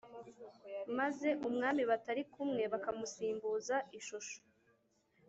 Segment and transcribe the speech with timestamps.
[0.97, 4.37] maze umwami batari kumwe, bakamusimbuza ishusho,